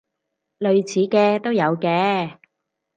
[0.57, 2.39] 類似嘅都有嘅